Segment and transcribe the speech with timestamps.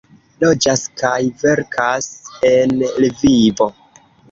[0.43, 1.11] Loĝas kaj
[1.43, 2.09] verkas
[2.55, 3.71] en Lvivo.